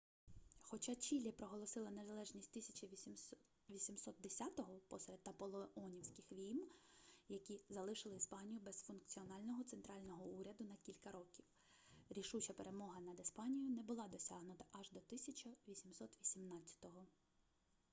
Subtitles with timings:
[0.61, 6.67] хоча чілі проголосила незалежність 1810-го посеред наполеонівських війн
[7.29, 11.45] які залишили іспанію без функціонального центрального уряду на кілька років
[12.09, 17.05] рішуча перемога над іспанією не була досягнута аж до 1818-го